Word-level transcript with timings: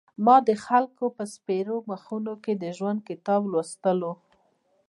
ما 0.25 0.35
د 0.47 0.49
خلکو 0.65 1.05
په 1.17 1.23
سپېرو 1.33 1.77
مخونو 1.89 2.33
کې 2.43 2.53
د 2.57 2.65
ژوند 2.77 2.99
کتاب 3.09 3.41
لوستلو. 3.51 4.13